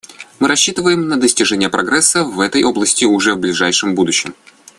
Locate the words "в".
2.23-2.39, 3.35-3.39